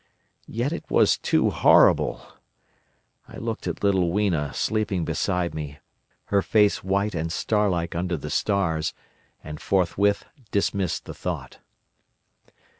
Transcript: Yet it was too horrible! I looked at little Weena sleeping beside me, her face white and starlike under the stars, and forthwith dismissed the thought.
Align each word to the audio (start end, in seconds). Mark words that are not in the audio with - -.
Yet 0.47 0.73
it 0.73 0.83
was 0.89 1.19
too 1.19 1.51
horrible! 1.51 2.23
I 3.27 3.37
looked 3.37 3.67
at 3.67 3.83
little 3.83 4.11
Weena 4.11 4.51
sleeping 4.51 5.05
beside 5.05 5.53
me, 5.53 5.77
her 6.33 6.41
face 6.41 6.83
white 6.83 7.13
and 7.13 7.31
starlike 7.31 7.93
under 7.93 8.17
the 8.17 8.31
stars, 8.31 8.95
and 9.43 9.61
forthwith 9.61 10.25
dismissed 10.49 11.05
the 11.05 11.13
thought. 11.13 11.59